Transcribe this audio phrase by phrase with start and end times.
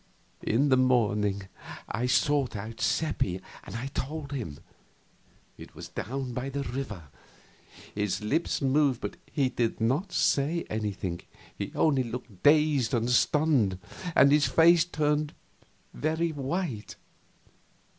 [0.41, 1.43] In the morning
[1.87, 4.57] I sought out Seppi and told him.
[5.59, 7.09] It was down by the river.
[7.93, 11.21] His lips moved, but he did not say anything,
[11.55, 13.77] he only looked dazed and stunned,
[14.15, 15.35] and his face turned
[15.93, 16.95] very white.